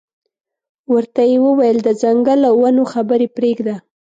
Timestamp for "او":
2.49-2.55